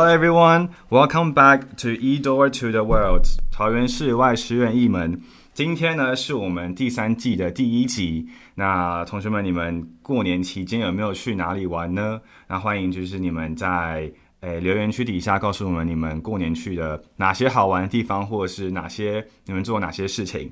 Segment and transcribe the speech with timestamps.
[0.00, 5.22] Hello everyone, welcome back to E Door to the World 桃园市外十元一门。
[5.54, 8.26] 今天呢是我们第三季的第一集。
[8.56, 12.20] 那同学们，你们过年期间有没有去哪里玩呢？
[12.48, 20.50] 那欢迎就是你们在诶留言区底下告诉我们你们过年去的哪些好玩的地方，或者是哪些你们做哪些事情。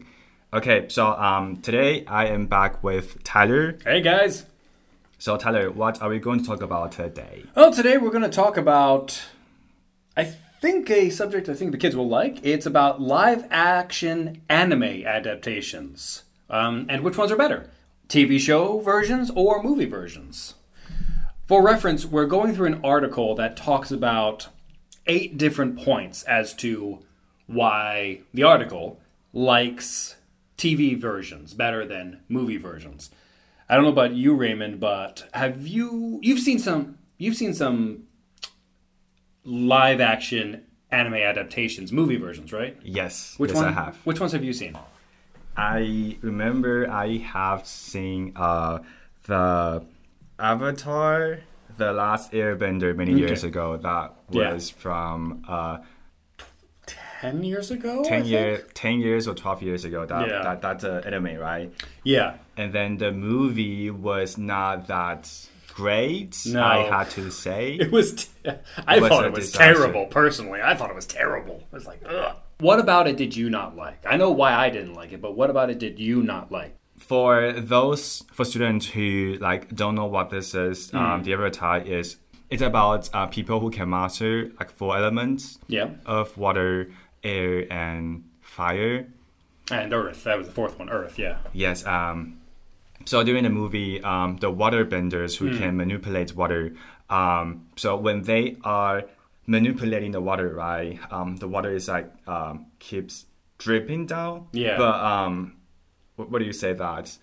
[0.53, 3.77] Okay, so um today I am back with Tyler.
[3.85, 4.43] Hey guys.
[5.19, 7.45] So Tyler, what are we going to talk about today?
[7.55, 9.19] Well, today we're going to talk about
[10.20, 12.40] I think a subject I think the kids will like.
[12.44, 16.24] It's about live action anime adaptations.
[16.50, 17.70] Um, and which ones are better?
[18.10, 20.56] TV show versions or movie versions?
[21.48, 24.50] For reference, we're going through an article that talks about
[25.08, 27.00] eight different points as to
[27.48, 29.00] why the article
[29.32, 30.18] likes
[30.58, 33.10] TV versions better than movie versions.
[33.70, 38.09] I don't know about you, Raymond, but have you you've seen some you've seen some
[39.50, 42.78] live action anime adaptations, movie versions, right?
[42.84, 43.66] Yes, Which yes one?
[43.68, 43.98] I have.
[44.06, 44.78] Which ones have you seen?
[45.58, 48.80] I remember I have seen uh,
[49.26, 49.84] the
[50.40, 51.40] Avatar,
[51.78, 53.78] the last Airbender many years ago.
[53.78, 54.54] That Yeah.
[54.54, 55.80] was from uh,
[57.22, 58.02] Ten years ago.
[58.04, 58.32] Ten think?
[58.32, 60.06] year, ten years or twelve years ago.
[60.06, 60.42] That, Yeah.
[60.42, 61.70] that that's an anime, right?
[62.06, 62.36] Yeah.
[62.56, 65.30] And then the movie was not that
[65.80, 66.32] great.
[66.46, 66.64] No.
[66.64, 67.64] I had to say.
[67.84, 68.08] It was.
[68.14, 68.52] T-
[68.88, 70.06] I Was thought it was terrible.
[70.22, 71.58] Personally, I thought it was terrible.
[71.72, 72.36] I was like, ugh.
[72.60, 74.00] What about it did you not like?
[74.06, 76.76] I know why I didn't like it, but what about it did you not like?
[77.14, 80.98] for those for students who like don't know what this is, Hmm.
[80.98, 82.18] um, the Avatar is
[82.50, 85.92] it's about uh, people who can master like four elements Yeah.
[86.06, 86.92] of water,
[87.24, 89.08] air, and fire.
[89.72, 90.24] And Earth.
[90.26, 90.90] That was the fourth one.
[90.90, 91.18] Earth.
[91.18, 91.38] Yeah.
[91.54, 91.86] Yes.
[91.86, 92.39] Um,
[93.10, 95.58] so during the movie, um, the water benders who Hmm.
[95.60, 96.64] can manipulate water.
[97.10, 98.98] Um, so when they are
[99.48, 102.56] manipulating the water, right, um, the water is like um,
[102.88, 103.26] keeps
[103.58, 104.36] dripping down.
[104.54, 104.78] Yeah.
[104.78, 105.34] But um,
[106.18, 107.18] what, what do you say that?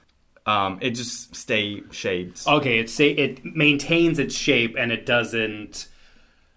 [0.55, 2.79] Um, it just stay shaped Okay.
[2.83, 5.89] It say it maintains its shape and it doesn't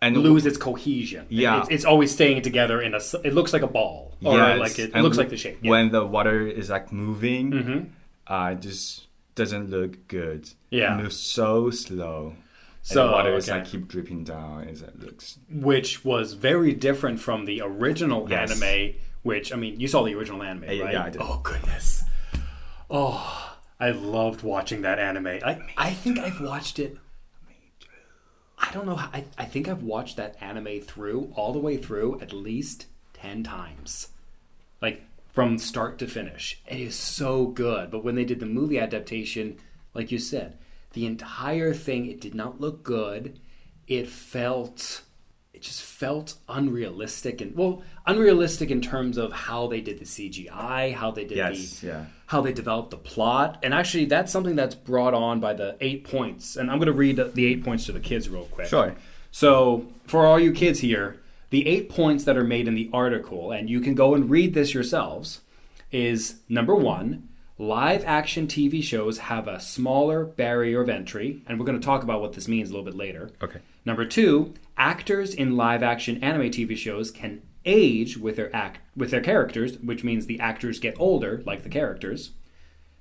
[0.01, 1.25] and lose its cohesion.
[1.29, 1.59] Yeah.
[1.59, 3.01] It's, it's always staying together in a.
[3.27, 5.57] It looks like a ball, or Yes, like it, and looks like the shape.
[5.57, 5.59] Yeah.
[5.59, 5.69] Mm-hmm.
[5.69, 7.93] When the water is like moving,
[8.27, 9.07] uh, just
[9.39, 10.49] doesn't look good.
[10.69, 10.93] Yeah.
[10.99, 12.35] It moves so slow.
[12.81, 13.59] So, and the water is okay.
[13.59, 15.39] like keep dripping down as it looks.
[15.51, 18.51] which was very different from the original Yes.
[18.61, 18.93] anime.
[19.23, 20.95] Which I mean, you saw the original anime, yeah, right?
[20.95, 21.21] I did.
[21.21, 22.03] Oh goodness!
[22.89, 25.27] Oh, I loved watching that anime.
[25.27, 26.97] I I think I've watched it.
[28.57, 28.95] I don't know.
[28.95, 32.85] How, I I think I've watched that anime through all the way through at least
[33.13, 34.07] ten times,
[34.81, 35.03] like
[35.39, 36.61] from start to finish.
[36.67, 37.91] It is so good.
[37.91, 39.55] But when they did the movie adaptation,
[39.93, 40.57] like you said,
[40.91, 43.39] the entire thing it did not look good.
[43.87, 45.03] It felt
[45.53, 50.93] it just felt unrealistic and well unrealistic in terms of how they did the CGI,
[50.93, 52.05] how they did Yes, the yeah.
[52.25, 53.59] how they developed the plot.
[53.63, 56.57] And actually that's something that's brought on by the 8 points.
[56.57, 58.67] And I'm going to read the 8 points to the kids real quick.
[58.67, 58.93] Sure.
[59.31, 63.51] So, for all you kids here, the 8 points that are made in the article
[63.51, 65.41] and you can go and read this yourselves
[65.91, 67.27] is number 1,
[67.57, 72.03] live action TV shows have a smaller barrier of entry, and we're going to talk
[72.03, 73.31] about what this means a little bit later.
[73.41, 73.59] Okay.
[73.85, 79.11] Number two, actors in live action anime TV shows can age with their act with
[79.11, 82.31] their characters, which means the actors get older, like the characters.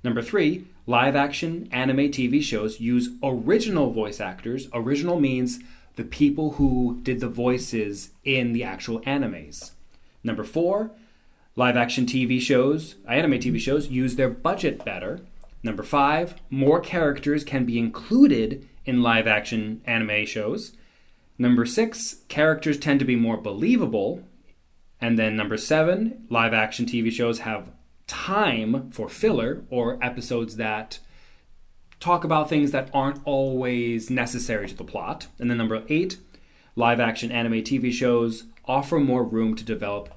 [0.03, 4.69] Number three, live action anime TV shows use original voice actors.
[4.73, 5.61] Original means
[5.99, 9.73] the people who did the voices in the actual animes.
[10.23, 10.93] Number four,
[11.57, 15.23] live action TV shows, uh, anime TV shows, use their budget better.
[15.65, 20.77] Number five, more characters can be included in live action anime shows.
[21.37, 24.23] Number six, characters tend to be more believable.
[25.01, 27.73] And then number seven, live action TV shows have
[28.07, 31.01] time for filler or episodes that
[32.01, 35.27] talk about things that aren't always necessary to the plot.
[35.39, 36.19] And then number eight,
[36.77, 40.11] live action anime TV shows offer more room to develop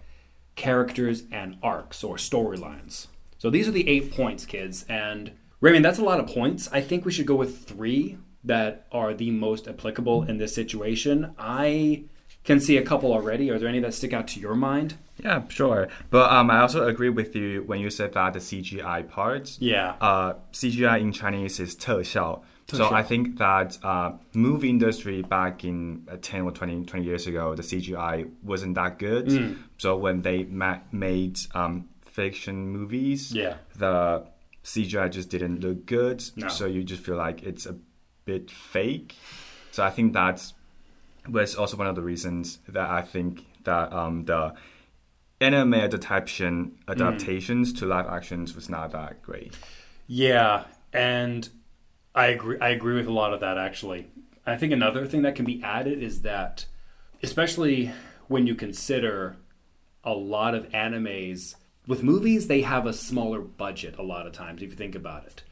[0.56, 3.08] characters and arcs or storylines.
[3.38, 4.86] So these are the eight points, kids.
[4.88, 6.70] And Raymond, that's a lot of points.
[6.72, 11.34] I think we should go with three that are the most applicable in this situation.
[11.38, 12.06] I
[12.44, 13.50] can see a couple already.
[13.50, 14.96] Are there any that stick out to your mind?
[15.24, 15.88] Yeah, sure.
[16.10, 19.58] But um, I also agree with you when you said that the CGI part.
[19.60, 19.96] Yeah.
[20.02, 22.42] Uh, CGI in Chinese is 特效.
[22.68, 27.28] So I think that uh, movie industry back in uh, 10 or 20, 20 years
[27.28, 29.28] ago, the CGI wasn't that good.
[29.28, 29.58] Mm.
[29.78, 33.56] So when they ma- made um, fiction movies, yeah.
[33.76, 34.26] the
[34.64, 36.24] CGI just didn't look good.
[36.36, 36.48] No.
[36.48, 37.76] So you just feel like it's a
[38.26, 39.16] bit fake.
[39.72, 40.54] So I think that's
[41.28, 44.54] was also one of the reasons that I think that um, the
[45.40, 49.58] anime adaptation adaptations to live actions was not that great.
[50.08, 51.48] Yeah, and
[52.14, 52.58] I agree.
[52.60, 53.58] I agree with a lot of that.
[53.58, 54.08] Actually,
[54.46, 56.66] I think another thing that can be added is that,
[57.24, 57.92] especially
[58.28, 59.38] when you consider
[60.04, 61.56] a lot of animes
[61.88, 64.62] with movies, they have a smaller budget a lot of times.
[64.62, 65.44] If you think about it,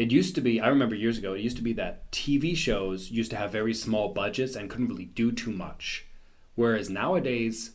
[0.00, 0.62] it used to be.
[0.62, 1.34] I remember years ago.
[1.34, 4.88] It used to be that TV shows used to have very small budgets and couldn't
[4.88, 6.06] really do too much,
[6.54, 7.72] whereas nowadays,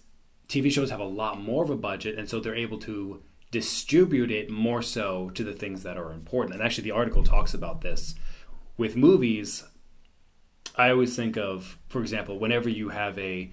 [0.49, 4.31] TV shows have a lot more of a budget, and so they're able to distribute
[4.31, 6.55] it more so to the things that are important.
[6.55, 8.15] And actually, the article talks about this.
[8.75, 9.63] With movies,
[10.75, 13.51] I always think of, for example, whenever you have a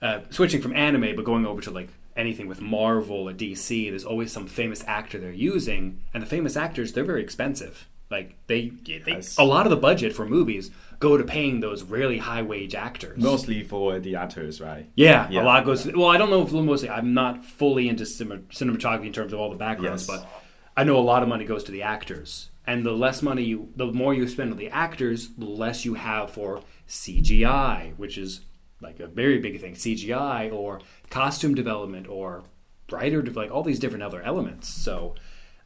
[0.00, 1.90] uh, switching from anime, but going over to like
[2.20, 6.56] anything with Marvel or DC, there's always some famous actor they're using, and the famous
[6.56, 7.88] actors they're very expensive.
[8.10, 12.18] Like they, they a lot of the budget for movies go to paying those really
[12.18, 13.18] high wage actors.
[13.22, 14.90] Mostly for the actors, right?
[14.96, 15.42] Yeah, Yeah.
[15.42, 15.86] a lot goes.
[15.86, 16.90] well, I don't know if mostly.
[16.90, 20.18] I'm not fully into cinematography in terms of all the backgrounds, Yes.
[20.20, 20.28] but
[20.76, 22.50] I know a lot of money goes to the actors.
[22.66, 25.94] And the less money you, the more you spend on the actors, the less you
[25.94, 28.40] have for CGI, which is
[28.80, 29.74] like a very big thing.
[29.74, 30.80] CGI or
[31.10, 32.42] costume development or
[32.86, 34.68] brighter, de- like all these different other elements.
[34.68, 35.14] So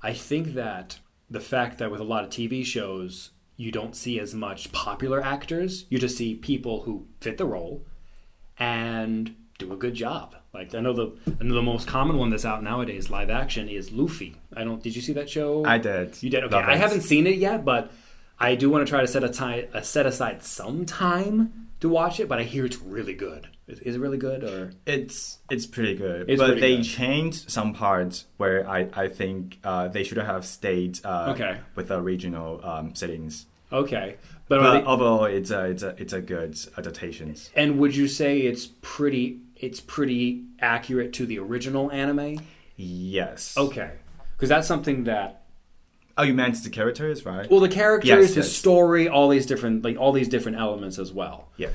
[0.02, 0.98] I think that
[1.30, 5.22] the fact that with a lot of TV shows, you don't see as much popular
[5.22, 7.84] actors, you just see people who fit the role
[8.58, 10.34] and do a good job.
[10.52, 13.68] Like I know the I know the most common one that's out nowadays, live action,
[13.68, 14.36] is Luffy.
[14.56, 14.82] I don't.
[14.82, 15.64] Did you see that show?
[15.64, 16.22] I did.
[16.22, 16.44] You did.
[16.44, 16.78] Okay, Love I it.
[16.78, 17.90] haven't seen it yet, but
[18.38, 21.88] I do want to try to set a time, uh, set aside some time to
[21.88, 22.28] watch it.
[22.28, 23.48] But I hear it's really good.
[23.66, 24.72] Is, is it really good or?
[24.86, 26.84] It's it's pretty good, It's but pretty they good.
[26.84, 31.58] changed some parts where I I think uh, they should have stayed uh, Okay.
[31.74, 33.46] with the original um, settings.
[33.72, 34.16] Okay,
[34.48, 37.34] but, But they, overall, it's a it's a it's a good adaptation.
[37.56, 39.40] and would you say it's pretty?
[39.56, 42.40] It's pretty accurate to the original anime.
[42.76, 43.56] Yes.
[43.56, 43.92] Okay,
[44.36, 45.43] because that's something that
[46.16, 47.50] Oh, you meant the characters, right?
[47.50, 48.52] Well, the characters, Yes, his yes.
[48.52, 51.48] story, all these different like all these different elements as well.
[51.56, 51.70] yeah.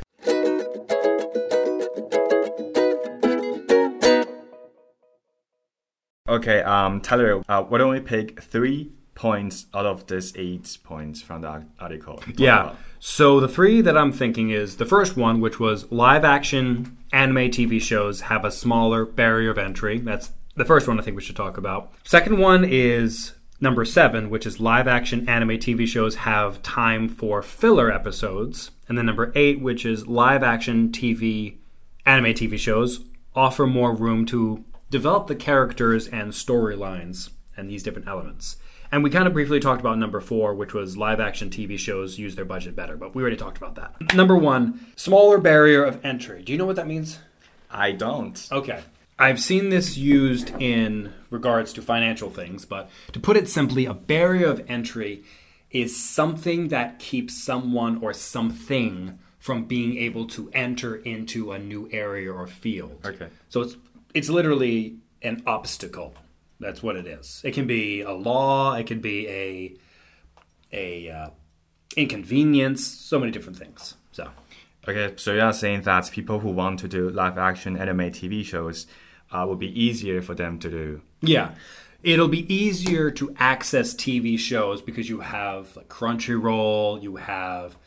[6.28, 11.22] Okay, um, Tyler, uh, why don't we pick three points out of this eight points
[11.22, 12.18] from the article?
[12.18, 12.62] to Yeah.
[12.62, 12.78] about?
[13.00, 17.50] So the three that I'm thinking is the first one, which was live action anime
[17.50, 19.98] TV shows have a smaller barrier of entry.
[19.98, 21.92] That's the first one I think we should talk about.
[22.04, 27.42] Second one is number seven, which is live action anime TV shows have time for
[27.42, 28.72] filler episodes.
[28.88, 31.58] And then number eight, which is live action TV
[32.06, 33.02] anime TV shows
[33.36, 38.58] offer more room to develop the characters and storylines and these different elements.
[38.92, 42.18] And we kind of briefly talked about number four, which was live action TV shows
[42.18, 44.16] use their budget better, but we already talked about that.
[44.16, 46.42] Number one, smaller barrier of entry.
[46.42, 47.20] Do you know what that means?
[47.70, 48.48] I don't.
[48.52, 48.82] Okay.
[49.20, 53.94] I've seen this used in regards to financial things, but to put it simply, a
[53.94, 55.24] barrier of entry
[55.72, 61.90] is something that keeps someone or something from being able to enter into a new
[61.92, 63.00] area or field.
[63.06, 63.28] Okay.
[63.50, 63.76] So it's
[64.14, 66.16] it's literally an obstacle.
[66.62, 67.42] That's what it is.
[67.44, 68.74] It can be a law.
[68.76, 69.76] It can be a
[70.72, 71.30] a uh,
[71.98, 72.88] inconvenience.
[72.88, 73.96] So many different things.
[74.12, 74.30] So
[74.88, 78.44] Okay, so you are saying that people who want to do live action anime TV
[78.46, 78.88] shows
[79.32, 81.02] uh, will be easier for them to do.
[81.22, 81.52] yeah,
[82.04, 87.78] it'll be easier to access TV shows because you have like Crunchyroll, you have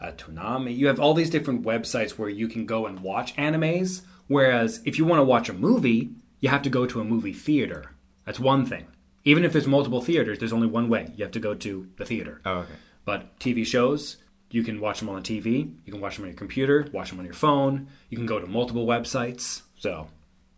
[0.00, 4.02] uh, Toonami, you have all these different websites where you can go and watch animes.
[4.26, 7.32] Whereas if you want to watch a movie, you have to go to a movie
[7.32, 7.92] theater.
[8.24, 8.86] That's one thing.
[9.24, 11.12] Even if there's multiple theaters, there's only one way.
[11.16, 12.40] You have to go to the theater.
[12.44, 12.72] Oh, okay.
[13.04, 14.18] But TV shows,
[14.50, 17.10] you can watch them on the TV, you can watch them on your computer, watch
[17.10, 19.62] them on your phone, you can go to multiple websites.
[19.78, 20.08] So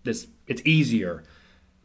[0.04, 1.24] this it's easier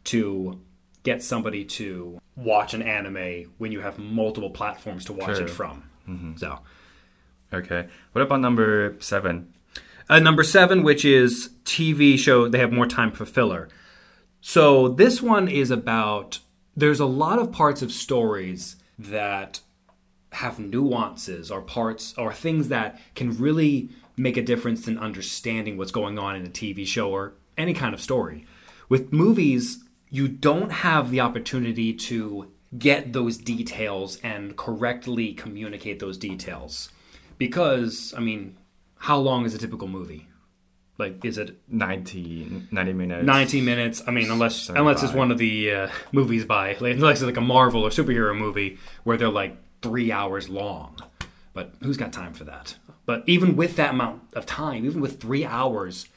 [0.05, 0.59] to
[1.03, 6.35] get somebody to watch an anime when you have multiple platforms to watch it from.
[6.37, 6.59] So
[7.53, 7.87] Okay.
[8.11, 9.53] What about number seven?
[10.09, 13.67] uh, number seven, which is TV show, they have more time for filler.
[14.41, 16.39] So this one is about
[16.75, 19.61] there's a lot of parts of stories that
[20.33, 25.91] have nuances or parts or things that can really make a difference in understanding what's
[25.91, 28.45] going on in a TV show or any kind of story.
[28.89, 36.17] With movies, you don't have the opportunity to get those details and correctly communicate those
[36.17, 36.89] details.
[37.37, 38.57] Because, I mean,
[38.99, 40.27] how long is a typical movie?
[40.97, 43.25] Like, is it 90, 90 minutes.
[43.25, 44.03] 90 minutes.
[44.07, 47.25] I mean, unless Seventy unless it's one of the uh, movies by like, unless it's
[47.25, 50.97] like a Marvel or superhero movie where they're like three hours long.
[51.53, 52.75] But who's got time for that?
[53.05, 56.07] But even with that amount of time, even with three hours,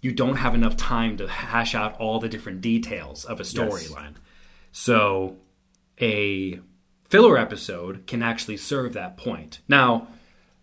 [0.00, 4.14] you don't have enough time to hash out all the different details of a storyline.
[4.72, 5.36] So
[6.00, 6.60] a
[7.08, 9.60] filler episode can actually serve that point.
[9.68, 10.08] Now,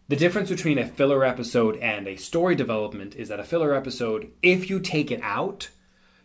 [0.08, 4.32] the difference between a filler episode and a story development is that a filler episode,
[4.42, 5.70] if you take it out,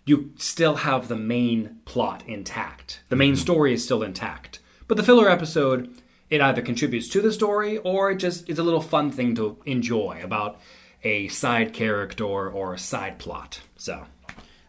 [0.05, 3.03] you still have the main plot intact.
[3.09, 3.41] The main mm-hmm.
[3.41, 4.61] story is still intact.
[4.89, 5.95] But the filler episode,
[6.31, 9.59] it either contributes to the story or it just is a little fun thing to
[9.67, 10.61] enjoy about
[11.05, 13.61] a side character or a side plot.
[13.77, 14.05] So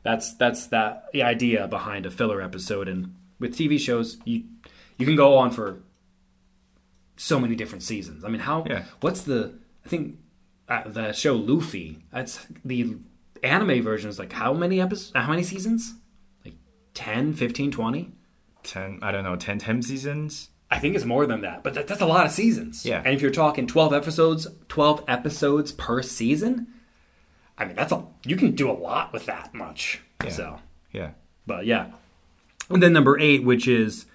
[0.03, 4.43] that's that's that the idea behind a filler episode and with TV shows you
[4.97, 5.79] you can go on for
[7.15, 8.23] so many different seasons.
[8.23, 8.83] I mean, how Yeah.
[9.01, 9.53] what's the
[9.85, 10.17] I think
[10.69, 12.97] uh, the show Luffy, that's the
[13.43, 15.93] anime version is like how many episodes how many seasons?
[16.45, 16.55] Like
[16.93, 18.11] 10, 15, 20?
[18.63, 20.49] 10, I don't know, 10, 10 seasons?
[20.73, 22.83] I think it's more than that, but that, that's a lot of seasons.
[22.83, 23.03] Yeah.
[23.05, 26.67] And if you're talking 12 episodes, 12 episodes per season,
[27.59, 30.01] I mean, that's a you can do a lot with that much.
[30.29, 30.59] So,
[30.91, 31.11] Yeah.
[31.45, 31.91] but yeah.
[32.69, 34.05] And then number 8, which is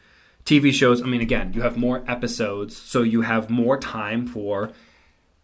[0.45, 1.01] TV shows.
[1.01, 4.73] I mean, again, you have more episodes, so you have more time for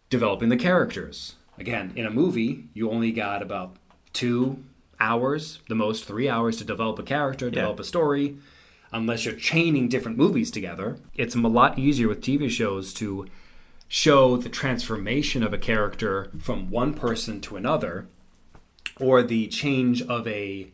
[0.09, 1.35] developing the characters.
[1.57, 3.77] Again, in a movie, you only got about
[4.13, 4.57] 2
[4.99, 8.35] hours, the most 3 hours to develop a character, develop a story
[8.95, 10.97] unless you're chaining different movies together.
[11.15, 13.27] It's a lot easier with TV shows to
[13.87, 18.07] show the transformation of a character from one person to another
[18.99, 20.71] or the change of a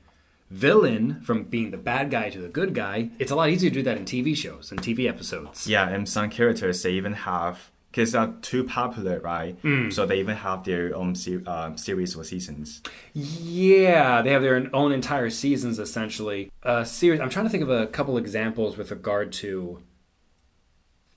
[0.51, 3.09] villain from being the bad guy to the good guy.
[3.17, 5.65] It's a lot easier to do that in TV shows and TV episodes.
[5.65, 9.61] Yeah, and some characters, they even have, because they're too popular, right?
[9.63, 9.91] Mm.
[9.91, 12.81] So they even have their own se- uh, series or seasons.
[13.13, 16.51] Yeah, they have their own entire seasons essentially.
[16.63, 17.19] Uh, series.
[17.19, 19.83] I'm trying to think of a couple examples with regard to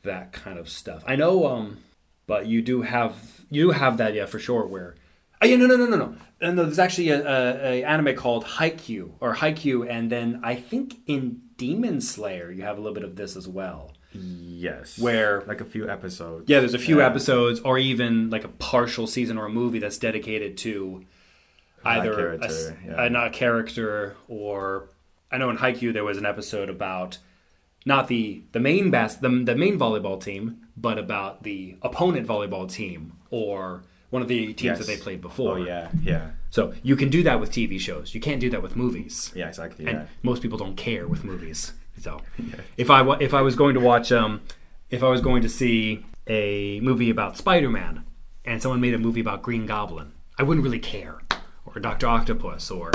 [0.03, 1.05] that kind of stuff.
[1.07, 1.79] I know, um,
[2.27, 4.67] but you do have you do have that, yeah, for sure.
[4.67, 4.97] Where,
[5.41, 6.17] oh yeah, no, no, no, no, no.
[6.41, 10.97] And there's actually a, a, a anime called Haikyuu or Haikyuu, and then I think
[11.07, 13.93] in Demon Slayer you have a little bit of this as well.
[14.15, 14.99] Yes.
[14.99, 16.49] Where- Like a few episodes.
[16.49, 17.07] Yeah, there's a few Yeah.
[17.07, 21.05] episodes, or even like a partial season or a movie that's dedicated to
[21.85, 23.05] either a, character, yeah.
[23.05, 24.89] a- not a character or
[25.31, 27.19] I know in Haikyuu there was an episode about
[27.85, 32.71] not the the main bas- the, the main volleyball team, but about the opponent volleyball
[32.71, 34.79] team or one of the teams Yes.
[34.79, 35.59] that they played oh, before.
[35.59, 36.31] Oh, yeah, yeah.
[36.51, 38.15] So you can do that with TV shows.
[38.15, 39.87] You can't do that with movies Yeah, exactly.
[39.87, 40.07] and Yeah.
[40.23, 41.73] most people don't care with movies.
[42.05, 42.21] So
[42.77, 44.43] if I if I was going to watch um
[44.91, 48.05] if I was going to see a movie about Spider Man
[48.45, 51.23] and someone made a movie about Green Goblin, I wouldn't really care,
[51.65, 52.91] or Doctor Octopus, or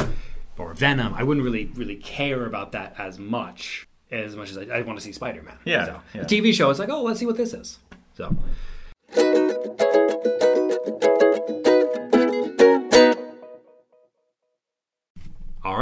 [0.59, 1.15] or Venom.
[1.15, 4.99] I wouldn't really really care about that as much as much as I, I want
[4.99, 5.57] to see Spider Man.
[5.65, 6.21] Yeah, so, yeah.
[6.21, 7.79] A TV show, it's like oh let's see what this is.
[8.13, 8.37] So.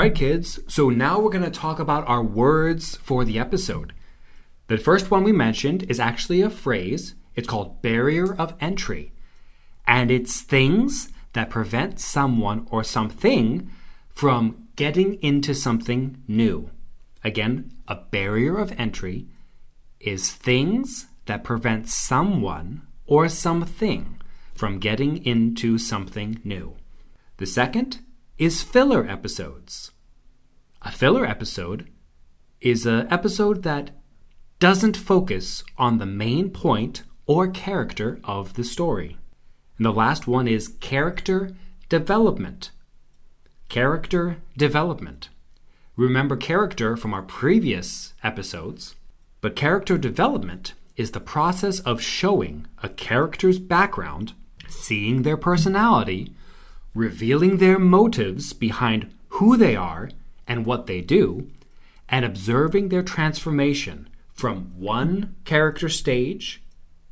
[0.08, 0.60] Right, kids.
[0.70, 3.92] So now we're going to talk about our words for the episode.
[4.68, 7.16] The first one we mentioned is actually a phrase.
[7.36, 9.12] It's called barrier of entry.
[9.86, 13.70] And it's things that prevent someone or something
[14.10, 16.72] from getting into something new.
[17.22, 19.28] Again, a barrier of entry
[20.00, 24.22] is things that prevent someone or something
[24.56, 26.78] from getting into something new.
[27.38, 28.00] The second
[28.38, 29.92] is filler episodes.
[30.88, 31.90] A filler episode
[32.62, 33.92] is an episode that
[34.62, 39.18] doesn't focus on the main point or character of the story.
[39.76, 41.52] And the last one is character
[41.90, 42.72] development.
[43.68, 45.28] Character development.
[45.98, 48.96] Remember character from our previous episodes,
[49.42, 54.32] but character development is the process of showing a character's background,
[54.70, 56.34] seeing their personality,
[56.96, 60.12] revealing their motives behind who they are
[60.48, 61.50] and what they do,
[62.10, 66.62] and observing their transformation from one character stage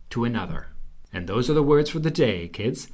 [0.10, 0.68] to another.
[1.12, 2.88] And those are the words for the day, kids.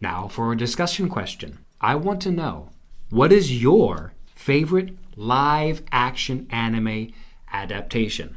[0.00, 1.58] Now for a discussion question.
[1.80, 2.70] I want to know
[3.10, 7.12] what is your favorite live action anime
[7.52, 8.36] adaptation?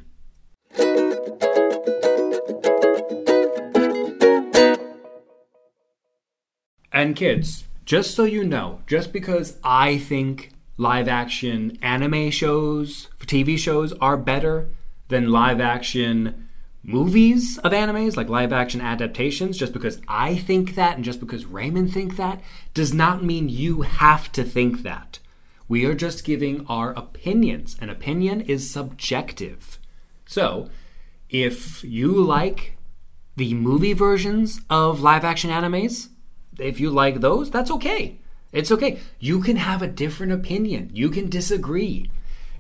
[6.91, 13.57] And kids, just so you know, just because I think live action anime shows, TV
[13.57, 14.69] shows are better
[15.07, 16.47] than live action
[16.83, 21.45] movies of animes, like live action adaptations, just because I think that and just because
[21.45, 22.41] Raymond think that
[22.73, 25.19] does not mean you have to think that.
[25.67, 27.75] We are just giving our opinions.
[27.81, 29.79] An opinion is subjective.
[30.27, 30.69] So,
[31.29, 32.77] if you like
[33.35, 36.09] the movie versions of live action animes,
[36.59, 38.19] if you like those, that's okay.
[38.51, 38.99] It's okay.
[39.19, 40.91] You can have a different opinion.
[40.93, 42.09] You can disagree.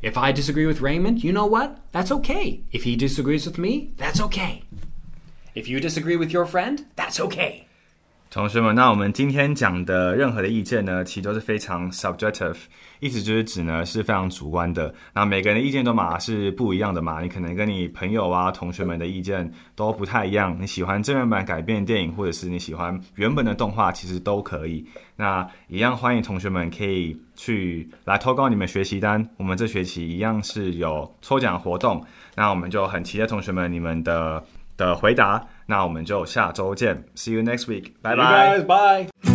[0.01, 1.79] If I disagree with Raymond, you know what?
[1.91, 2.61] That's okay.
[2.71, 4.63] If he disagrees with me, that's okay.
[5.55, 7.67] If you disagree with your friend, that's okay.
[8.35, 12.57] 同学们，那我们今天讲的任何的意见呢，其实都是非常 subjective，
[12.99, 14.93] 意思就是指呢是非常主观的。
[15.13, 20.53] 那每个人的意见都嘛是不一样的嘛，你可能跟你朋友啊、同学们的意见都不太一样。
[20.59, 24.85] 你喜欢真人版改编电影，或者是你喜欢原本的动画，其实都可以。
[25.15, 32.03] 那一样欢迎同学们可以去来投稿你们学习单，我们这学期一样是有抽奖活动。
[32.35, 34.43] 那我们就很期待同学们你们的
[34.75, 35.41] 的回答。
[35.67, 38.59] 那我们就下周见，See you next week，拜拜。
[38.59, 39.34] 拜